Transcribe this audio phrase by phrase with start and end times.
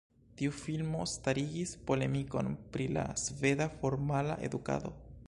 [0.39, 4.97] Tiu filmo starigis polemikon pri la sveda formala edukado.